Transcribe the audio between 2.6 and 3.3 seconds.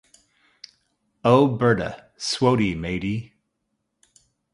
mayde!